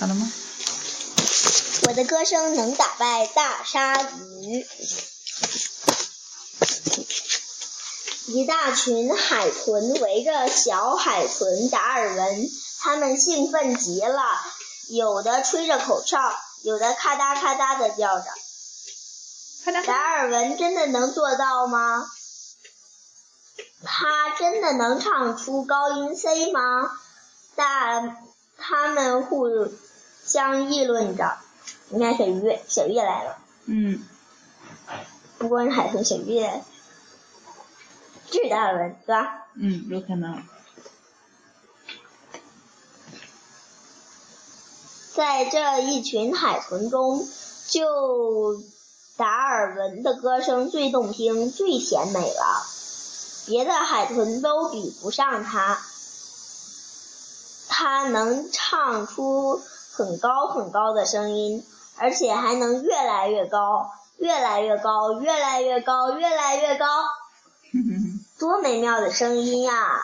[0.00, 0.32] 好了吗？
[1.88, 4.66] 我的歌声能打败大鲨鱼。
[8.28, 14.22] 一大群海豚围着小海豚达尔文，他们兴奋极了，
[14.88, 16.18] 有的吹着口哨，
[16.62, 18.24] 有的咔嗒咔嗒的叫着。
[19.82, 22.10] 达尔文真的能做到吗？
[23.84, 26.90] 他真的能唱出高音 C 吗？
[27.54, 28.16] 但
[28.56, 29.48] 他们互
[30.30, 31.38] 相议论着。
[31.88, 33.38] 你看，小鱼，小鱼也来了。
[33.64, 34.00] 嗯。
[35.38, 36.62] 不光是海豚，小鱼也。
[38.30, 39.46] 这是达尔文，对吧？
[39.54, 40.40] 嗯，有可能。
[45.14, 47.26] 在这一群海豚中，
[47.66, 48.62] 就
[49.16, 52.66] 达尔文的歌声最动听、最甜美了，
[53.46, 55.82] 别的海豚都比不上它。
[57.68, 59.62] 它能唱出
[60.00, 61.62] 很高很高的声音，
[61.98, 66.86] 而且还能越来越高，越来越高，越来越高，越来越高。
[68.40, 70.00] 多美妙的声音呀！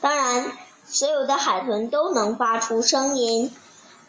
[0.00, 0.52] 当然，
[0.86, 3.52] 所有的海豚都能发出声音。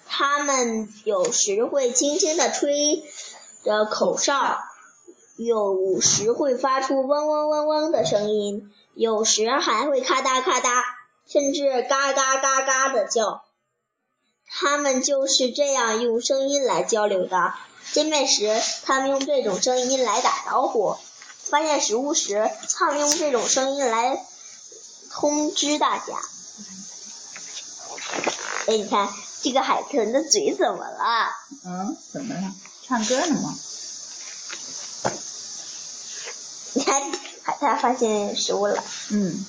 [0.08, 3.04] 它们有时会轻轻地吹
[3.64, 4.60] 着口哨，
[5.36, 10.84] 有时会发出嗡嗡嗡嗡的声音，有时还会咔嗒咔嗒，
[11.28, 13.44] 甚至嘎嘎嘎嘎的叫。
[14.48, 17.54] 它们就是这样用声音来交流的。
[17.92, 20.98] 见面时，他们用这种声音来打招呼；
[21.44, 24.26] 发现食物时，他们用这种声音来
[25.12, 26.20] 通知大家。
[28.68, 29.10] 哎，你看
[29.44, 31.32] 这个海豚的嘴怎么了？
[31.66, 32.54] 嗯，怎么了？
[32.88, 33.56] 唱歌呢吗？
[36.74, 37.02] 你看，
[37.66, 38.84] 海豚发现食物了。
[39.12, 39.46] 嗯。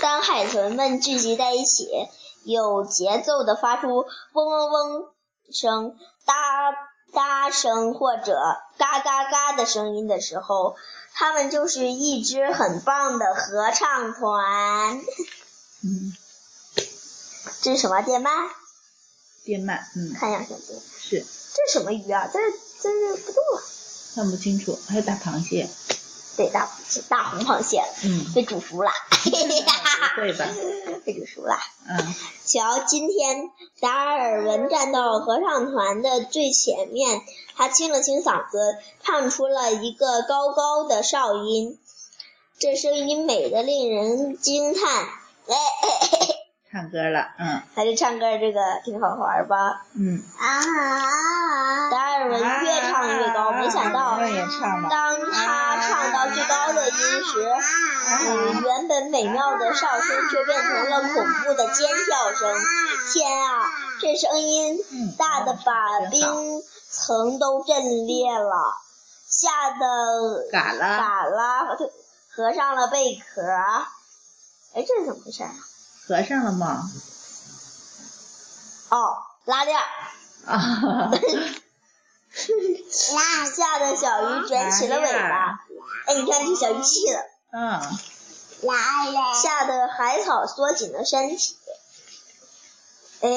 [0.00, 1.88] 当海豚们聚集在一起。
[2.44, 3.88] 有节奏的发出
[4.32, 5.08] 嗡嗡嗡
[5.50, 6.34] 声、哒
[7.12, 8.38] 哒声或者
[8.78, 10.76] 嘎嘎嘎的声音的时候，
[11.12, 15.02] 他们就是一支很棒的合唱团。
[15.82, 16.16] 嗯，
[17.62, 18.30] 这是什么电鳗？
[19.44, 20.80] 电鳗，嗯，看样像电。
[21.00, 21.18] 是。
[21.18, 22.28] 这是什么鱼啊？
[22.28, 22.38] 在
[22.78, 23.62] 在这不动了。
[24.16, 25.68] 看不清楚，还有大螃蟹。
[26.38, 26.70] 对，大
[27.10, 28.90] 大红螃蟹，嗯，被煮熟了。
[30.16, 30.48] 对吧？
[31.04, 31.54] 被煮熟了。
[31.86, 32.14] 嗯。
[32.46, 33.50] 瞧，今天
[33.80, 37.20] 达尔文站到合唱团的最前面，
[37.56, 41.78] 他清了清嗓子，唱出了一个高高的哨音，
[42.58, 45.08] 这声音美得令人惊叹。
[46.76, 47.62] 唱歌了，嗯。
[47.74, 49.82] 还是唱歌，这个挺好玩吧？
[49.94, 50.20] 嗯。
[50.38, 51.90] 啊！
[51.90, 54.18] 达尔文越唱越高，没想到，
[54.90, 56.94] 当他唱到最高的音
[57.24, 57.48] 时，
[58.28, 62.54] 嗯，原本美妙的哨声却变成了恐怖的尖叫声。
[63.12, 63.70] 天啊，
[64.02, 64.78] 这声音
[65.16, 66.20] 大的把冰
[66.90, 68.76] 层都震裂了，
[69.28, 71.76] 吓得嘎啦嘎啦
[72.34, 73.40] 合上了贝壳。
[74.74, 75.50] 哎，这是怎么回事啊？
[76.06, 76.88] 合上了吗？
[78.90, 79.76] 哦，拉链。
[80.46, 81.10] 啊！
[82.92, 85.64] 吓得小鱼卷起了尾巴。
[86.06, 87.24] 哎，你看这小鱼气的。
[87.52, 87.80] 嗯。
[89.42, 91.56] 吓得海草缩紧了身体。
[93.22, 93.30] 哎。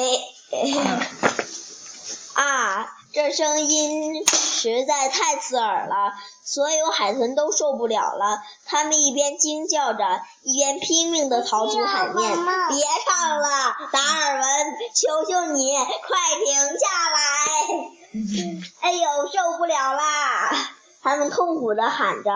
[2.34, 2.96] 啊！
[3.12, 6.12] 这声音实在太刺耳了，
[6.44, 8.40] 所有海豚都受不了了。
[8.66, 12.14] 他们一边惊叫着，一边拼命地逃出海面。
[12.14, 13.48] 别唱了，
[13.90, 14.44] 达尔文，
[14.94, 17.18] 求求你，快停下来！
[18.80, 20.50] 哎呦，受不了啦！
[21.02, 22.30] 他们痛苦地喊着，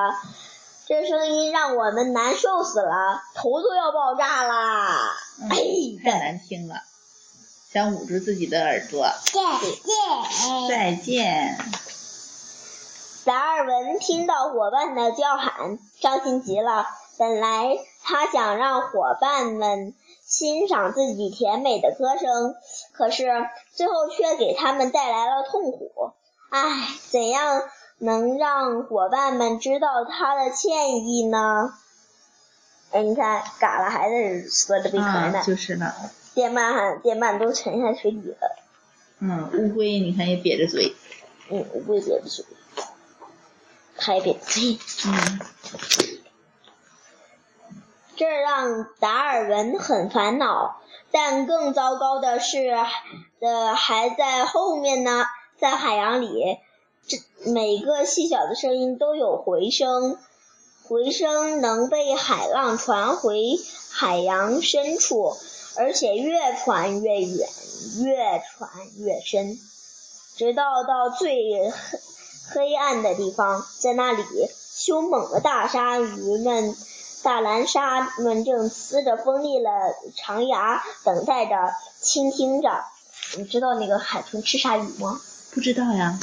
[0.88, 5.12] 这声音让我们难受死了，头都要爆炸啦！
[5.50, 5.56] 哎，
[6.04, 6.82] 太难听了。
[7.74, 9.04] 想捂住自己的耳朵。
[9.32, 9.42] 再
[9.82, 10.68] 见。
[10.68, 11.58] 再见。
[13.24, 16.86] 达尔文听到伙伴的叫喊，伤心极了。
[17.18, 19.92] 本来他想让伙伴们
[20.24, 22.54] 欣赏自己甜美的歌声，
[22.92, 23.26] 可是
[23.72, 26.12] 最后却给他们带来了痛苦。
[26.50, 27.60] 唉，怎样
[27.98, 31.74] 能让伙伴们知道他的歉意呢？
[32.92, 35.42] 哎，你看，嘎了还在缩着贝壳呢。
[35.44, 35.92] 就是呢。
[36.34, 38.56] 电鳗，电鳗都沉下水底了。
[39.20, 40.94] 嗯，乌龟你看也瘪着嘴。
[41.48, 42.44] 嗯，乌龟瘪着嘴，
[43.96, 44.78] 它也瘪着嘴。
[45.06, 45.40] 嗯。
[48.16, 52.68] 这让达尔文很烦恼，但更糟糕的是，
[53.40, 55.24] 呃还在后面呢。
[55.56, 56.58] 在海洋里，
[57.06, 57.16] 这
[57.50, 60.18] 每个细小的声音都有回声。
[60.86, 63.58] 回声能被海浪传回
[63.90, 65.34] 海洋深处，
[65.76, 67.48] 而且越传越远，
[68.02, 69.58] 越传越深，
[70.36, 71.98] 直到到最黑
[72.52, 74.22] 黑暗的地方，在那里，
[74.74, 76.76] 凶猛的大鲨鱼们、
[77.22, 79.70] 大蓝鲨们正呲着锋利的
[80.14, 82.84] 长牙，等待着，倾听着。
[83.36, 85.20] 你知道那个海豚吃鲨鱼吗？
[85.52, 86.18] 不知道呀。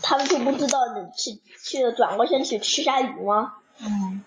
[0.00, 0.78] 他们就不知道
[1.16, 3.54] 去去转过身去吃鲨鱼吗？
[3.78, 4.24] 嗯。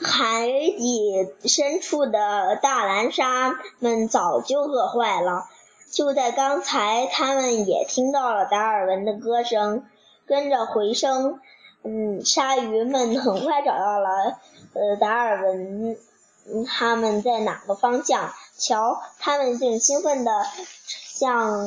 [0.00, 5.46] 海底深处的大蓝鲨们早就饿坏了。
[5.90, 9.84] 就在刚才，他们也听到了达尔文的歌声，
[10.26, 11.38] 跟着回声，
[11.84, 14.38] 嗯，鲨鱼们很快找到了
[14.72, 15.96] 呃达尔文，
[16.66, 18.32] 他们在哪个方向？
[18.58, 20.30] 瞧，他们正兴奋地
[20.88, 21.64] 向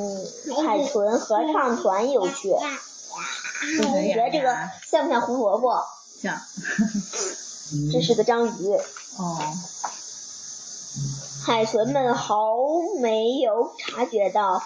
[0.66, 2.54] 海豚合唱团游去。
[3.82, 5.82] 你觉得这个像不像胡萝卜？
[6.22, 6.38] 像。
[7.92, 8.74] 这是个章鱼。
[9.18, 9.40] 哦。
[11.46, 12.58] 海豚们毫
[13.00, 14.62] 没有察觉到，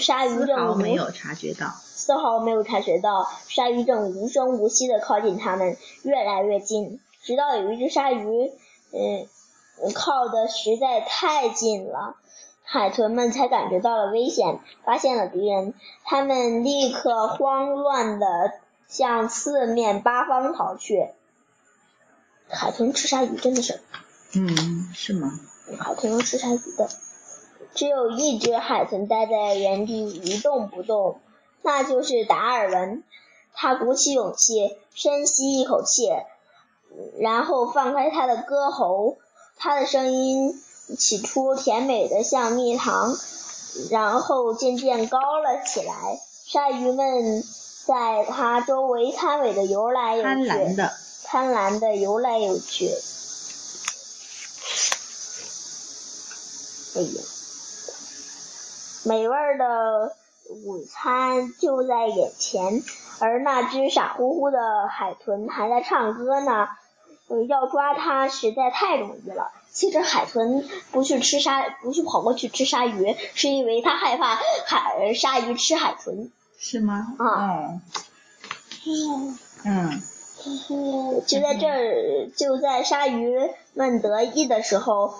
[0.00, 8.50] 鲨鱼正丝毫没有察觉到，丝毫没有察觉到，鲨鱼正无声无息的靠近它们，越来越近，直到有一只鲨鱼，
[8.92, 9.28] 嗯，
[9.94, 12.16] 靠的实在太近了，
[12.64, 18.26] 海豚们才感觉到了危险，发现了敌人，他们立刻慌乱的
[18.88, 21.10] 向四面八方逃去。
[22.48, 23.80] 海豚吃鲨鱼真的是？
[24.34, 25.38] 嗯，是吗？
[25.78, 26.88] 海豚是吃鲨鱼的，
[27.74, 31.20] 只有一只海豚待在原地一动不动，
[31.62, 33.02] 那就是达尔文。
[33.52, 36.08] 他鼓起勇气，深吸一口气，
[37.18, 39.16] 然后放开他的歌喉。
[39.56, 40.54] 他的声音
[40.96, 43.16] 起初甜美的像蜜糖，
[43.90, 46.20] 然后渐渐高了起来。
[46.46, 47.42] 鲨鱼们
[47.84, 50.92] 在他周围贪尾的游来游去，贪婪的，
[51.30, 52.88] 贪婪的游来游去。
[56.96, 57.22] 哎呀，
[59.04, 60.16] 美味的
[60.64, 62.82] 午餐就在眼前，
[63.18, 64.58] 而那只傻乎乎的
[64.90, 66.66] 海豚还在唱歌呢。
[67.46, 69.52] 要抓它实在太容易了。
[69.70, 74.34] 其实海豚不去吃鲨，不去跑过去吃鲨鱼，是因为它害怕
[74.64, 76.32] 海鲨鱼吃海豚。
[76.58, 77.14] 是吗？
[77.18, 77.82] 啊。
[78.86, 79.38] 嗯。
[79.64, 80.02] 嗯。
[81.26, 85.14] 就在这儿，就在鲨鱼们得意的时候。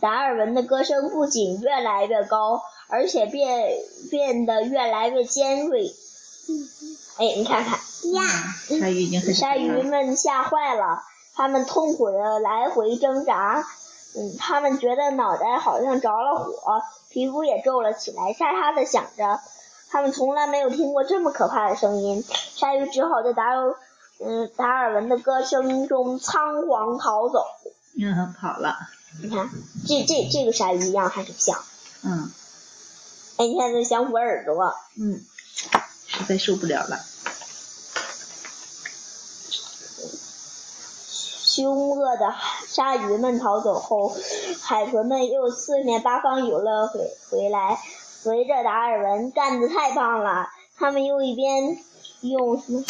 [0.00, 3.70] 达尔文的歌声不仅越来越高，而且变
[4.10, 5.86] 变得越来越尖锐。
[7.16, 11.00] 哎，你看看，鲨鱼已经很鲨鱼们吓坏了，
[11.36, 13.64] 他们痛苦的来回挣扎。
[14.16, 19.38] 嗯，他们觉得脑袋好像着了火，皮肤也皱了起来，沙沙的响着。
[19.90, 22.24] 他们从来没有听过这么可怕的声音。
[22.56, 23.76] 鲨鱼只好在达尔
[24.20, 27.44] 嗯达尔文的歌声中仓皇逃走。
[27.96, 28.76] 嗯，跑了。
[29.22, 29.48] 你看，
[29.86, 31.62] 这这这个鲨鱼一样还是不像？
[32.02, 32.30] 嗯。
[33.36, 34.74] 哎，你看这想捂耳朵。
[34.98, 35.24] 嗯。
[36.06, 36.98] 实在受不了了。
[41.44, 42.34] 凶恶的
[42.66, 44.12] 鲨鱼们逃走后，
[44.60, 47.78] 海豚们又四面八方游了回回来，
[48.22, 51.78] 随着达尔文干的太棒了，他们又一边
[52.22, 52.84] 用什么？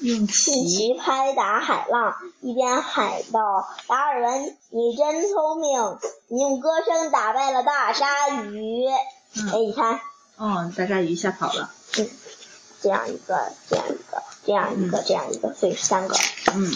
[0.00, 5.98] 用旗拍打海浪，一边喊道：“达尔文，你真聪明！
[6.28, 8.86] 你用歌声打败了大鲨鱼。”
[9.52, 10.00] 哎，你看，
[10.36, 11.70] 哦，大鲨鱼吓跑了。
[11.98, 12.08] 嗯，
[12.80, 16.16] 这样一个，这样一个，这样一个，这样一个，所以是三个。
[16.54, 16.72] 嗯。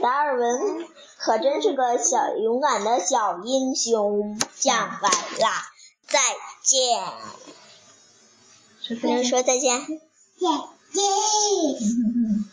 [0.00, 0.86] 达尔文
[1.18, 4.38] 可真是个小勇敢的小英雄。
[4.58, 5.62] 讲完啦，
[6.08, 6.18] 再
[6.62, 7.02] 见。
[8.80, 9.24] 说再见。
[9.24, 10.00] 说再见。
[10.94, 10.98] 嗯
[12.14, 12.45] 嗯